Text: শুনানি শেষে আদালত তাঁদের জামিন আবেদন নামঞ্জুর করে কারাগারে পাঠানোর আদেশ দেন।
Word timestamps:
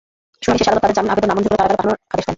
শুনানি 0.43 0.59
শেষে 0.63 0.71
আদালত 0.73 0.81
তাঁদের 0.85 0.93
জামিন 0.97 1.09
আবেদন 1.15 1.29
নামঞ্জুর 1.31 1.51
করে 1.53 1.59
কারাগারে 1.61 1.77
পাঠানোর 1.77 1.97
আদেশ 2.13 2.23
দেন। 2.25 2.29